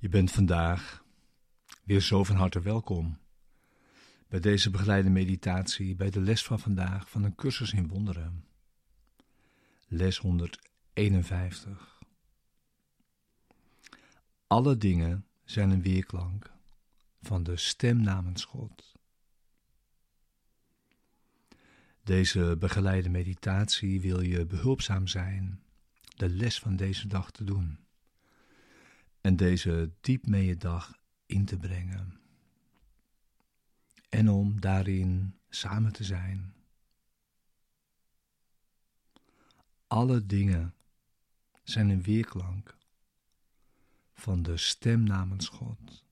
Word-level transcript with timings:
Je 0.00 0.08
bent 0.08 0.30
vandaag 0.30 1.04
weer 1.84 2.00
zo 2.00 2.24
van 2.24 2.36
harte 2.36 2.60
welkom 2.60 3.18
bij 4.28 4.40
deze 4.40 4.70
begeleide 4.70 5.10
meditatie, 5.10 5.94
bij 5.94 6.10
de 6.10 6.20
les 6.20 6.44
van 6.44 6.60
vandaag 6.60 7.10
van 7.10 7.24
een 7.24 7.34
cursus 7.34 7.72
in 7.72 7.88
wonderen. 7.88 8.44
Les 9.88 10.18
151. 10.18 11.98
Alle 14.46 14.76
dingen 14.76 15.26
zijn 15.44 15.70
een 15.70 15.82
weerklank 15.82 16.50
van 17.22 17.42
de 17.42 17.56
stem 17.56 18.02
namens 18.02 18.44
God. 18.44 18.92
Deze 22.02 22.56
begeleide 22.58 23.08
meditatie 23.08 24.00
wil 24.00 24.20
je 24.20 24.46
behulpzaam 24.46 25.06
zijn 25.06 25.62
de 26.16 26.28
les 26.28 26.58
van 26.58 26.76
deze 26.76 27.08
dag 27.08 27.30
te 27.30 27.44
doen 27.44 27.78
en 29.20 29.36
deze 29.36 29.92
diep 30.00 30.26
mee 30.26 30.46
je 30.46 30.56
dag 30.56 30.98
in 31.26 31.44
te 31.44 31.56
brengen. 31.56 32.20
En 34.08 34.28
om 34.28 34.60
daarin 34.60 35.38
samen 35.48 35.92
te 35.92 36.04
zijn. 36.04 36.54
Alle 39.86 40.26
dingen 40.26 40.74
zijn 41.62 41.88
een 41.88 42.02
weerklank 42.02 42.76
van 44.14 44.42
de 44.42 44.56
stem 44.56 45.02
namens 45.02 45.48
God. 45.48 46.04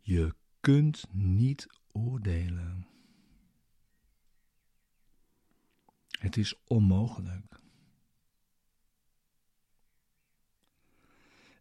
Je 0.00 0.34
kunt 0.60 1.04
niet 1.12 1.66
oordelen. 1.92 2.87
Het 6.18 6.36
is 6.36 6.54
onmogelijk. 6.64 7.60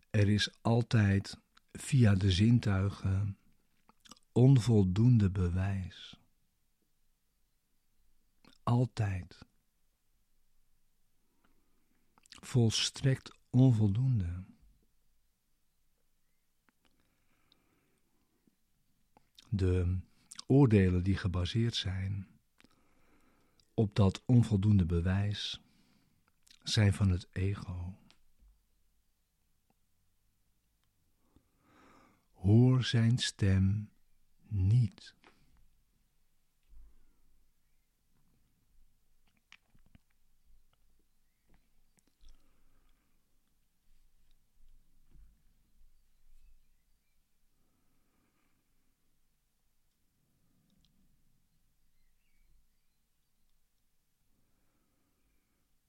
Er 0.10 0.30
is 0.30 0.62
altijd 0.62 1.38
via 1.72 2.16
de 2.16 2.32
zintuigen 2.32 3.38
onvoldoende 4.32 5.30
bewijs. 5.30 6.20
Altijd. 8.64 9.46
Volstrekt 12.30 13.38
onvoldoende. 13.50 14.44
De 19.50 20.00
oordelen 20.48 21.04
die 21.04 21.18
gebaseerd 21.18 21.76
zijn 21.76 22.37
op 23.78 23.96
dat 23.96 24.24
onvoldoende 24.26 24.86
bewijs 24.86 25.62
zijn 26.64 26.94
van 26.94 27.10
het 27.10 27.28
ego. 27.32 27.96
Hoor 32.34 32.84
zijn 32.84 33.18
stem 33.18 33.90
niet. 34.48 35.16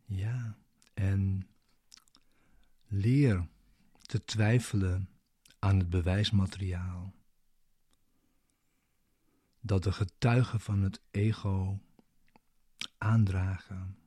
Ja, 0.08 0.56
en 0.94 1.48
leer 2.88 3.48
te 4.00 4.24
twijfelen 4.24 5.08
aan 5.58 5.78
het 5.78 5.90
bewijsmateriaal 5.90 7.14
dat 9.60 9.82
de 9.82 9.92
getuigen 9.92 10.60
van 10.60 10.82
het 10.82 11.00
ego 11.10 11.78
aandragen. 12.98 13.98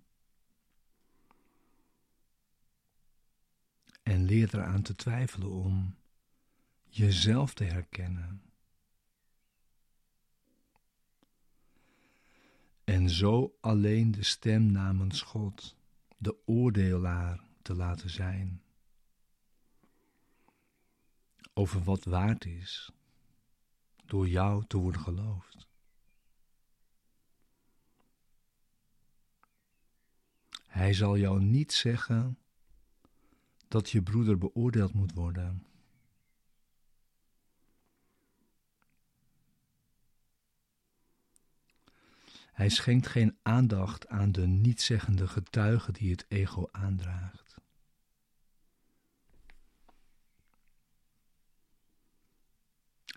En 4.04 4.24
leer 4.24 4.56
eraan 4.56 4.82
te 4.82 4.96
twijfelen 4.96 5.50
om 5.50 5.96
jezelf 6.90 7.54
te 7.54 7.64
herkennen. 7.64 8.42
En 12.84 13.10
zo 13.10 13.58
alleen 13.62 14.12
de 14.12 14.24
stem 14.24 14.72
namens 14.72 15.22
God 15.22 15.76
de 16.18 16.38
oordelaar 16.46 17.44
te 17.62 17.74
laten 17.74 18.10
zijn 18.10 18.62
over 21.54 21.84
wat 21.84 22.04
waard 22.04 22.46
is 22.46 22.92
door 24.06 24.28
jou 24.28 24.66
te 24.68 24.78
worden 24.78 25.02
geloofd. 25.02 25.68
Hij 30.68 30.94
zal 30.94 31.18
jou 31.18 31.42
niet 31.42 31.74
zeggen 31.74 32.38
dat 33.68 33.90
je 33.90 34.02
broeder 34.02 34.38
beoordeeld 34.38 34.94
moet 34.94 35.14
worden. 35.14 35.66
Hij 42.52 42.70
schenkt 42.70 43.08
geen 43.08 43.38
aandacht 43.42 44.08
aan 44.08 44.32
de 44.32 44.48
nietzeggende 44.48 45.28
getuigen 45.28 45.94
die 45.94 46.12
het 46.12 46.26
ego 46.28 46.68
aandraagt. 46.72 47.41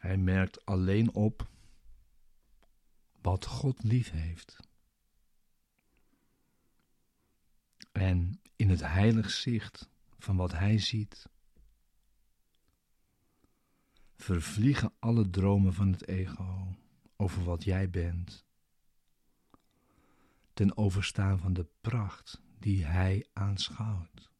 Hij 0.05 0.17
merkt 0.17 0.65
alleen 0.65 1.15
op 1.15 1.49
wat 3.21 3.45
God 3.45 3.83
lief 3.83 4.11
heeft. 4.11 4.57
En 7.93 8.41
in 8.57 8.71
het 8.71 8.81
heilig 8.81 9.31
zicht 9.31 9.89
van 10.19 10.37
wat 10.37 10.53
hij 10.53 10.79
ziet, 10.79 11.29
vervliegen 14.17 14.93
alle 14.99 15.31
dromen 15.31 15.75
van 15.75 15.93
het 15.93 16.07
ego 16.09 16.77
over 17.17 17.45
wat 17.45 17.65
jij 17.65 17.91
bent 17.91 18.45
ten 20.53 20.77
overstaan 20.77 21.39
van 21.39 21.53
de 21.53 21.67
pracht 21.81 22.41
die 22.59 22.85
hij 22.85 23.27
aanschouwt. 23.33 24.34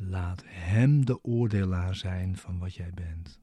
Laat 0.00 0.42
Hem 0.44 1.04
de 1.04 1.24
oordelaar 1.24 1.94
zijn 1.94 2.36
van 2.36 2.58
wat 2.58 2.74
jij 2.74 2.92
bent. 2.92 3.40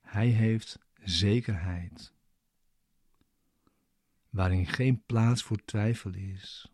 Hij 0.00 0.28
heeft 0.28 0.78
zekerheid, 1.02 2.12
waarin 4.30 4.66
geen 4.66 5.02
plaats 5.04 5.42
voor 5.42 5.64
twijfel 5.64 6.14
is. 6.14 6.72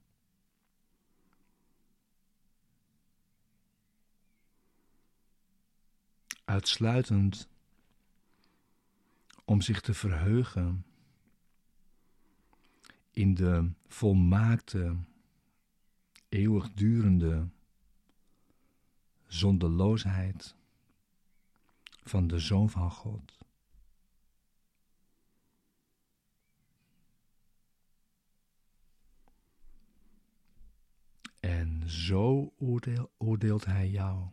uitsluitend 6.45 7.49
om 9.45 9.61
zich 9.61 9.81
te 9.81 9.95
verheugen 9.95 10.85
in 13.15 13.35
de 13.35 13.71
volmaakte, 13.87 14.97
eeuwigdurende 16.29 17.49
zondeloosheid 19.27 20.55
van 22.03 22.27
de 22.27 22.39
Zoon 22.39 22.71
van 22.71 22.91
God. 22.91 23.39
En 31.41 31.91
zo 31.91 32.53
oordeelt 33.17 33.65
Hij 33.65 33.91
jou. 33.91 34.29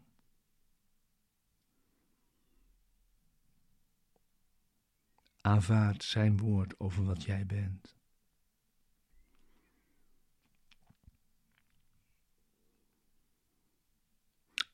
Aanvaard 5.41 6.03
zijn 6.03 6.37
woord 6.37 6.79
over 6.79 7.03
wat 7.03 7.23
jij 7.23 7.45
bent. 7.45 8.00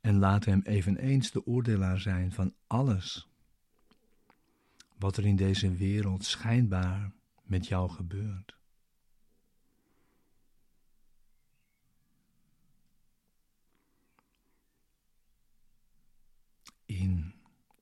En 0.07 0.17
laat 0.17 0.45
hem 0.45 0.61
eveneens 0.63 1.31
de 1.31 1.45
oordelaar 1.45 1.99
zijn 1.99 2.31
van 2.31 2.53
alles 2.67 3.27
wat 4.97 5.17
er 5.17 5.25
in 5.25 5.35
deze 5.35 5.71
wereld 5.71 6.25
schijnbaar 6.25 7.11
met 7.43 7.67
jou 7.67 7.89
gebeurt. 7.89 8.57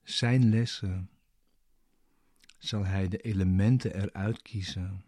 zijn 0.03 0.49
lessen 0.49 1.09
zal 2.57 2.85
hij 2.85 3.07
de 3.07 3.17
elementen 3.17 3.95
eruit 3.95 4.41
kiezen 4.41 5.05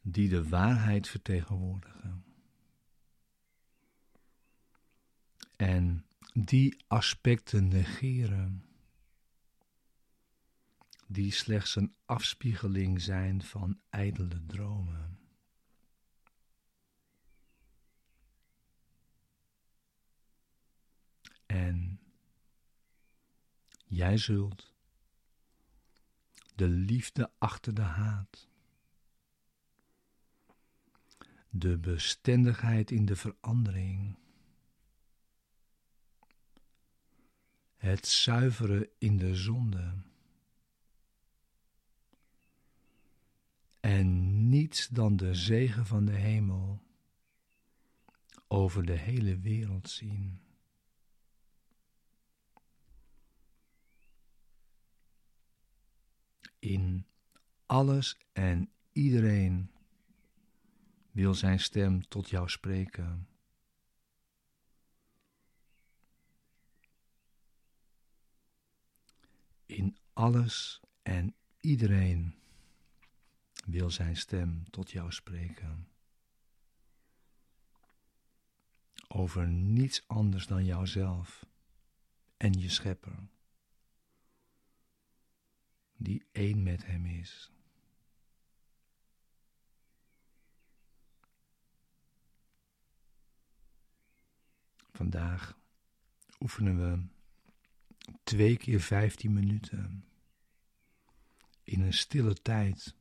die 0.00 0.28
de 0.28 0.48
waarheid 0.48 1.08
vertegenwoordigen. 1.08 2.27
En 5.58 6.06
die 6.32 6.84
aspecten 6.86 7.68
negeren 7.68 8.64
die 11.06 11.32
slechts 11.32 11.76
een 11.76 11.94
afspiegeling 12.04 13.02
zijn 13.02 13.42
van 13.42 13.80
ijdele 13.88 14.46
dromen. 14.46 15.18
En 21.46 22.00
jij 23.84 24.16
zult 24.16 24.74
de 26.54 26.68
liefde 26.68 27.30
achter 27.38 27.74
de 27.74 27.82
haat, 27.82 28.48
de 31.50 31.78
bestendigheid 31.78 32.90
in 32.90 33.04
de 33.04 33.16
verandering, 33.16 34.18
het 37.88 38.06
zuiveren 38.06 38.88
in 38.98 39.16
de 39.16 39.34
zonde 39.36 39.92
en 43.80 44.48
niets 44.48 44.88
dan 44.88 45.16
de 45.16 45.34
zegen 45.34 45.86
van 45.86 46.04
de 46.04 46.12
hemel 46.12 46.82
over 48.48 48.86
de 48.86 48.98
hele 48.98 49.38
wereld 49.38 49.90
zien. 49.90 50.40
In 56.58 57.06
alles 57.66 58.18
en 58.32 58.70
iedereen 58.92 59.70
wil 61.10 61.34
zijn 61.34 61.60
stem 61.60 62.08
tot 62.08 62.30
jou 62.30 62.48
spreken. 62.48 63.28
In 69.66 69.96
alles 70.18 70.80
en 71.02 71.34
iedereen 71.60 72.34
wil 73.66 73.90
zijn 73.90 74.16
stem 74.16 74.70
tot 74.70 74.90
jou 74.90 75.12
spreken. 75.12 75.88
Over 79.08 79.48
niets 79.48 80.08
anders 80.08 80.46
dan 80.46 80.64
jouzelf 80.64 81.46
en 82.36 82.52
je 82.52 82.68
schepper, 82.68 83.28
die 85.96 86.26
één 86.32 86.62
met 86.62 86.86
hem 86.86 87.06
is. 87.06 87.52
Vandaag 94.92 95.58
oefenen 96.40 96.78
we 96.78 97.06
twee 98.22 98.56
keer 98.56 98.80
vijftien 98.80 99.32
minuten 99.32 100.07
in 101.68 101.80
een 101.80 101.92
stille 101.92 102.34
tijd 102.34 102.96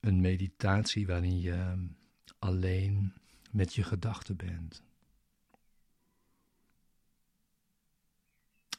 Een 0.00 0.20
meditatie 0.20 1.06
waarin 1.06 1.40
je 1.40 1.88
alleen 2.38 3.14
met 3.50 3.74
je 3.74 3.82
gedachten 3.82 4.36
bent. 4.36 4.82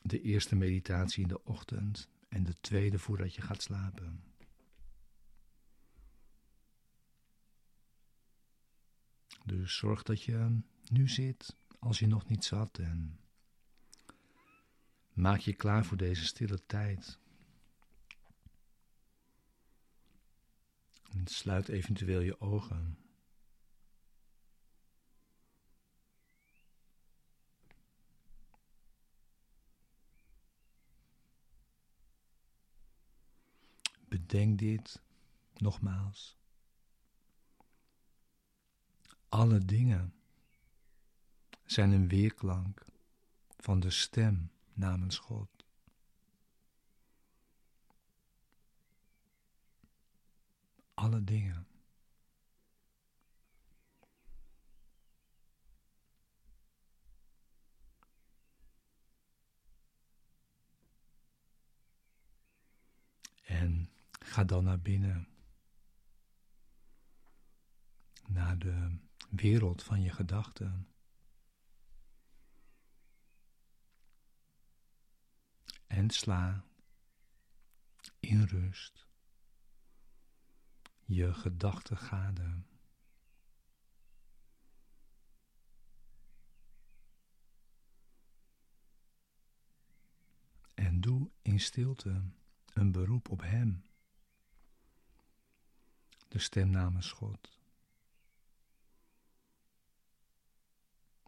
De 0.01 0.21
eerste 0.21 0.55
meditatie 0.55 1.21
in 1.21 1.27
de 1.27 1.43
ochtend 1.43 2.09
en 2.29 2.43
de 2.43 2.53
tweede 2.53 2.99
voordat 2.99 3.35
je 3.35 3.41
gaat 3.41 3.61
slapen. 3.61 4.23
Dus 9.45 9.75
zorg 9.75 10.03
dat 10.03 10.23
je 10.23 10.59
nu 10.89 11.09
zit 11.09 11.55
als 11.79 11.99
je 11.99 12.07
nog 12.07 12.27
niet 12.27 12.43
zat 12.43 12.77
en 12.77 13.19
maak 15.13 15.39
je 15.39 15.53
klaar 15.53 15.85
voor 15.85 15.97
deze 15.97 16.25
stille 16.25 16.65
tijd. 16.65 17.19
En 21.11 21.27
sluit 21.27 21.67
eventueel 21.67 22.19
je 22.19 22.41
ogen. 22.41 22.97
Bedenk 34.07 34.59
dit 34.59 35.01
nogmaals. 35.53 36.37
Alle 39.29 39.65
dingen 39.65 40.13
zijn 41.65 41.91
een 41.91 42.07
weerklank 42.07 42.85
van 43.57 43.79
de 43.79 43.89
stem 43.89 44.52
namens 44.73 45.17
God. 45.17 45.63
alle 51.03 51.23
dingen. 51.23 51.67
En 63.43 63.89
ga 64.11 64.43
dan 64.43 64.63
naar 64.63 64.79
binnen. 64.79 65.27
Naar 68.27 68.59
de 68.59 68.97
wereld 69.29 69.83
van 69.83 70.01
je 70.01 70.09
gedachten. 70.09 70.92
En 75.93 76.09
sla 76.09 76.65
in 78.19 78.43
rust 78.43 79.05
je 81.05 81.33
gedachten 81.33 81.97
gade. 81.97 82.61
En 90.73 91.01
doe 91.01 91.29
in 91.41 91.59
stilte 91.59 92.21
een 92.73 92.91
beroep 92.91 93.29
op 93.29 93.41
Hem, 93.41 93.85
de 96.27 96.39
stem 96.39 96.69
namens 96.69 97.11
God, 97.11 97.59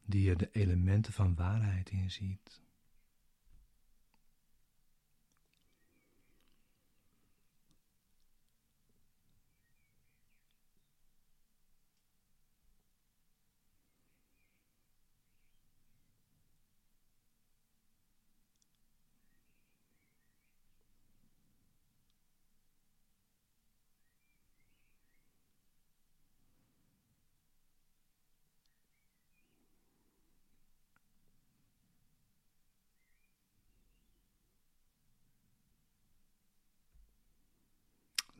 die 0.03 0.29
er 0.29 0.37
de 0.37 0.51
elementen 0.51 1.13
van 1.13 1.35
waarheid 1.35 1.89
in 1.89 2.11
ziet. 2.11 2.64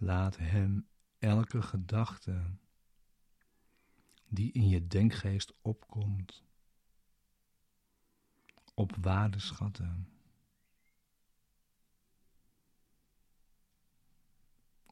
Laat 0.05 0.37
Hem 0.37 0.87
elke 1.19 1.61
gedachte 1.61 2.57
die 4.27 4.51
in 4.51 4.67
je 4.69 4.87
denkgeest 4.87 5.53
opkomt, 5.61 6.43
op 8.73 8.95
waarde 8.95 9.39
schatten. 9.39 10.09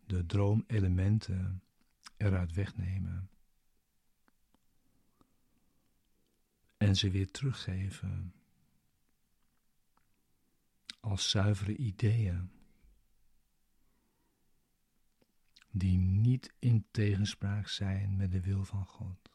De 0.06 0.26
droomelementen 0.26 1.64
eruit 2.18 2.54
wegnemen. 2.54 3.30
En 6.78 6.96
ze 6.96 7.10
weer 7.10 7.32
teruggeven 7.32 8.34
als 11.00 11.30
zuivere 11.30 11.76
ideeën 11.76 12.63
die 15.76 15.98
niet 15.98 16.54
in 16.60 16.86
tegenspraak 16.92 17.68
zijn 17.68 18.16
met 18.16 18.32
de 18.32 18.42
wil 18.42 18.64
van 18.64 18.86
God. 18.86 19.33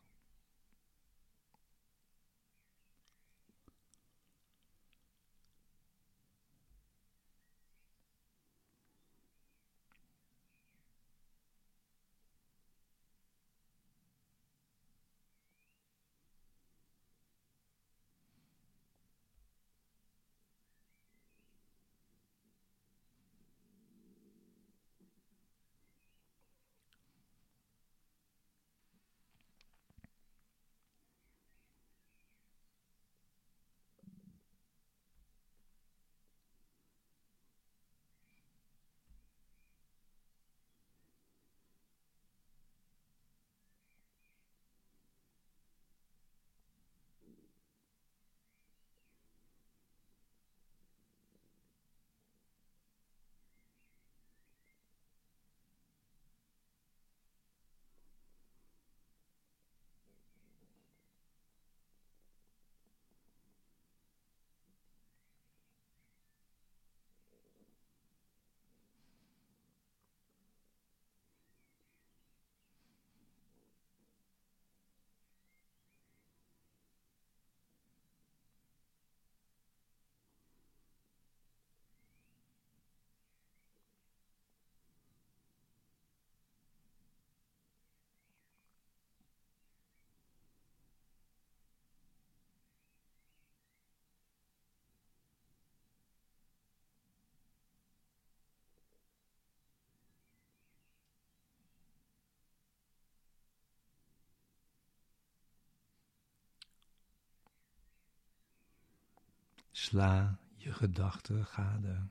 Sla 109.79 110.39
je 110.57 110.73
gedachten 110.73 111.47
gade. 111.47 112.09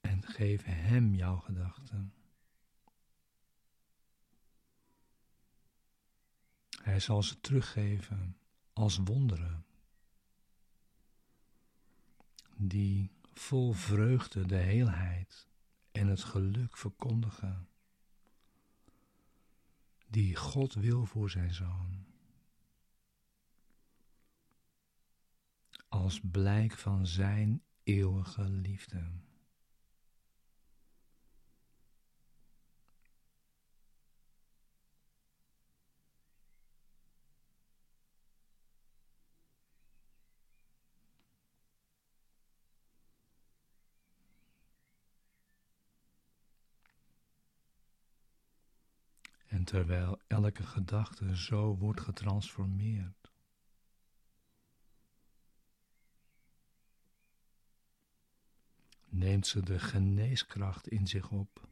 En 0.00 0.22
geef 0.22 0.62
Hem 0.64 1.14
jouw 1.14 1.36
gedachten. 1.36 2.14
Hij 6.82 7.00
zal 7.00 7.22
ze 7.22 7.40
teruggeven 7.40 8.36
als 8.72 8.96
wonderen, 8.96 9.66
die 12.56 13.10
vol 13.32 13.72
vreugde 13.72 14.46
de 14.46 14.56
heelheid 14.56 15.48
en 15.92 16.06
het 16.06 16.24
geluk 16.24 16.76
verkondigen, 16.76 17.68
die 20.06 20.36
God 20.36 20.74
wil 20.74 21.06
voor 21.06 21.30
zijn 21.30 21.54
zoon. 21.54 22.11
Als 25.92 26.20
blijk 26.20 26.72
van 26.72 27.06
zijn 27.06 27.62
eeuwige 27.82 28.48
liefde. 28.48 29.10
En 49.46 49.64
terwijl 49.64 50.20
elke 50.26 50.62
gedachte 50.62 51.36
zo 51.36 51.76
wordt 51.76 52.00
getransformeerd, 52.00 53.21
neemt 59.12 59.46
ze 59.46 59.60
de 59.60 59.78
geneeskracht 59.78 60.88
in 60.88 61.06
zich 61.06 61.30
op 61.30 61.68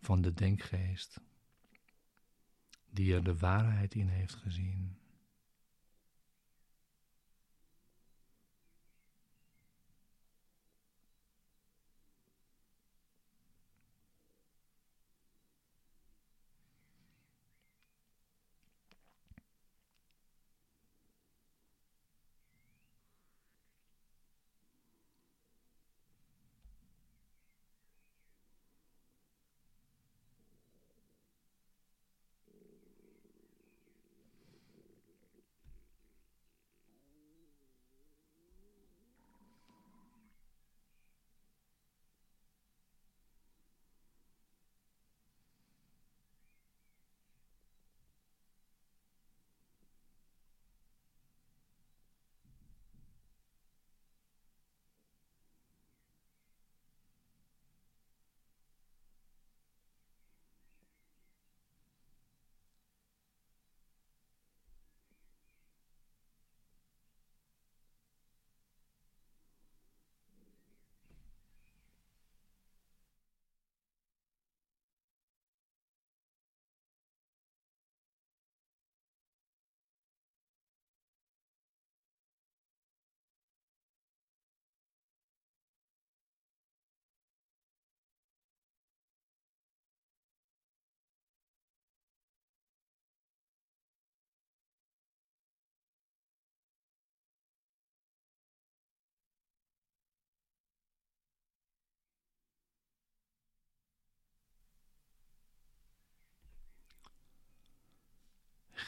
van 0.00 0.22
de 0.22 0.34
denkgeest 0.34 1.20
die 2.90 3.14
er 3.14 3.24
de 3.24 3.36
waarheid 3.36 3.94
in 3.94 4.08
heeft 4.08 4.34
gezien. 4.34 4.98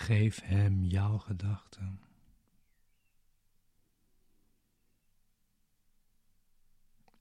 Geef 0.07 0.41
hem 0.41 0.85
jouw 0.85 1.19
gedachten. 1.19 2.01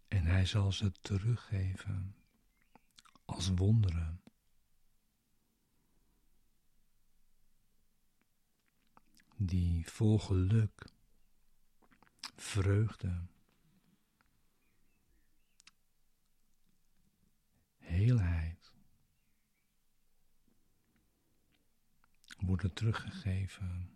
En 0.07 0.25
hij 0.25 0.45
zal 0.45 0.71
ze 0.71 0.91
teruggeven 0.91 2.15
als 3.25 3.49
wonderen. 3.55 4.21
Die 9.35 9.89
vol 9.89 10.19
geluk, 10.19 10.85
vreugde, 12.35 13.27
heelheid 17.77 18.55
worden 22.55 22.73
teruggegeven. 22.73 23.89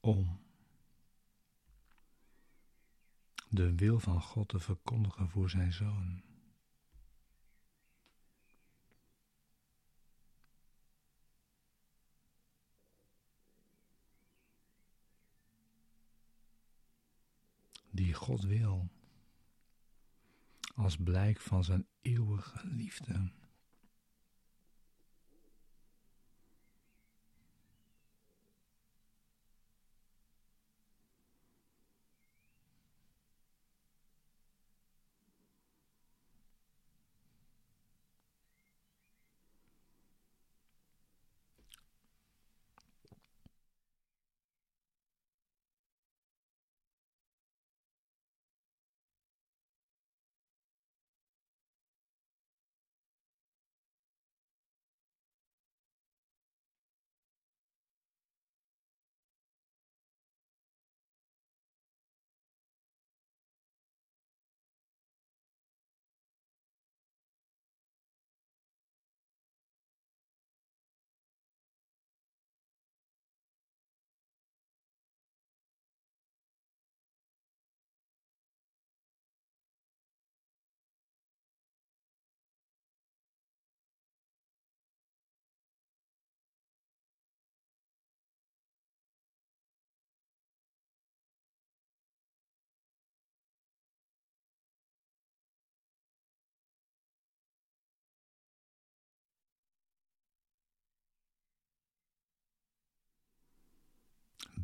Om 0.00 0.40
de 3.48 3.74
wil 3.74 4.00
van 4.00 4.22
God 4.22 4.48
te 4.48 4.58
verkondigen 4.58 5.28
voor 5.28 5.50
zijn 5.50 5.72
zoon. 5.72 6.22
Die 17.90 18.14
God 18.14 18.42
wil 18.42 18.97
als 20.78 20.96
blijk 20.96 21.40
van 21.40 21.64
zijn 21.64 21.86
eeuwige 22.00 22.60
liefde. 22.64 23.30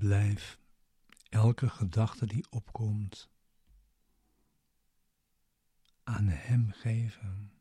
Blijf 0.05 0.59
elke 1.29 1.69
gedachte 1.69 2.27
die 2.27 2.47
opkomt 2.51 3.31
aan 6.03 6.27
Hem 6.29 6.71
geven. 6.73 7.54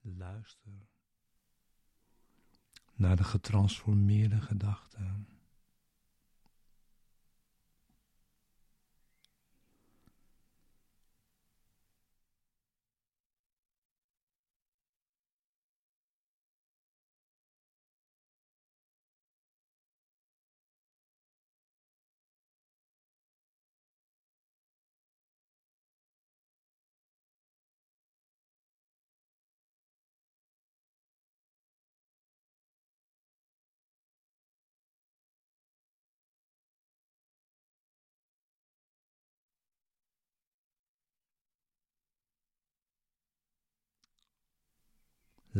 Luister 0.00 0.88
naar 2.98 3.16
de 3.16 3.24
getransformeerde 3.24 4.40
gedachten. 4.40 5.37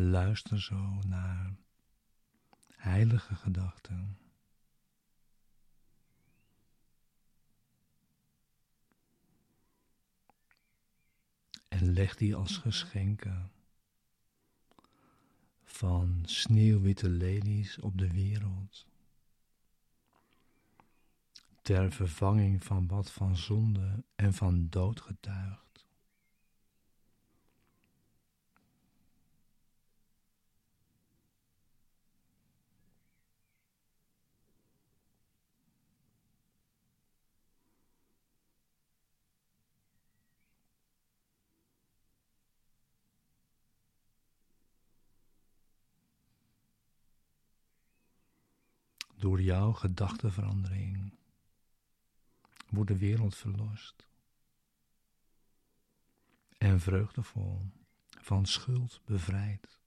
Luister 0.00 0.60
zo 0.60 1.00
naar 1.06 1.54
heilige 2.68 3.34
gedachten. 3.34 4.18
En 11.68 11.92
leg 11.92 12.16
die 12.16 12.34
als 12.34 12.56
geschenken 12.56 13.50
van 15.62 16.22
sneeuwwitte 16.24 17.08
lelies 17.08 17.78
op 17.78 17.98
de 17.98 18.10
wereld. 18.12 18.86
Ter 21.62 21.92
vervanging 21.92 22.64
van 22.64 22.86
wat 22.86 23.10
van 23.10 23.36
zonde 23.36 24.04
en 24.14 24.34
van 24.34 24.68
dood 24.68 25.00
getuigt. 25.00 25.68
Door 49.18 49.37
jouw 49.48 49.72
gedachtenverandering 49.72 51.12
wordt 52.68 52.90
de 52.90 52.98
wereld 52.98 53.36
verlost 53.36 54.06
en 56.58 56.80
vreugdevol 56.80 57.60
van 58.08 58.46
schuld 58.46 59.00
bevrijd. 59.04 59.80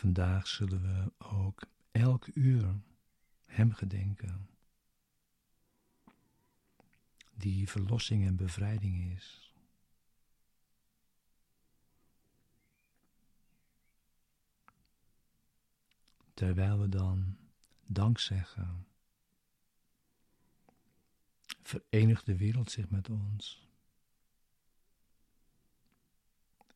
Vandaag 0.00 0.46
zullen 0.46 0.82
we 0.82 1.12
ook 1.18 1.66
elk 1.90 2.26
uur 2.34 2.80
Hem 3.46 3.72
gedenken, 3.72 4.48
die 7.34 7.68
verlossing 7.68 8.26
en 8.26 8.36
bevrijding 8.36 9.16
is. 9.16 9.54
Terwijl 16.34 16.78
we 16.78 16.88
dan 16.88 17.36
dank 17.86 18.18
zeggen, 18.18 18.86
verenigt 21.62 22.26
de 22.26 22.36
wereld 22.36 22.70
zich 22.70 22.90
met 22.90 23.10
ons. 23.10 23.69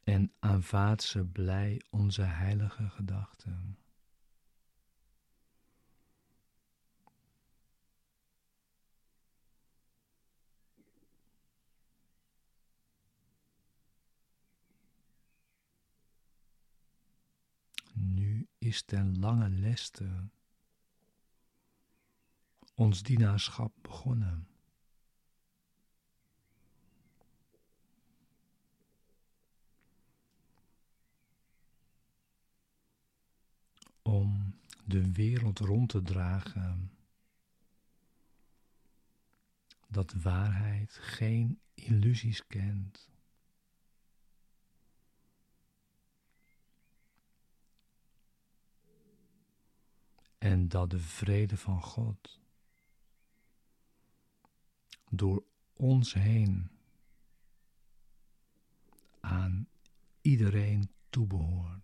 En 0.05 0.33
aanvaardt 0.39 1.03
ze 1.03 1.25
blij 1.25 1.83
onze 1.91 2.23
heilige 2.23 2.89
gedachten. 2.89 3.79
Nu 17.93 18.49
is 18.59 18.83
ten 18.83 19.19
lange 19.19 19.49
leste 19.49 20.29
ons 22.75 23.03
dienaarschap 23.03 23.73
begonnen. 23.83 24.54
Om 34.05 34.55
de 34.85 35.13
wereld 35.13 35.59
rond 35.59 35.89
te 35.89 36.03
dragen. 36.03 36.91
Dat 39.89 40.13
waarheid 40.13 40.93
geen 40.93 41.61
illusies 41.75 42.47
kent. 42.47 43.11
En 50.39 50.69
dat 50.69 50.91
de 50.91 50.99
vrede 50.99 51.57
van 51.57 51.83
God 51.83 52.41
door 55.11 55.45
ons 55.73 56.13
heen 56.13 56.71
aan 59.21 59.69
iedereen 60.21 60.91
toebehoort. 61.11 61.84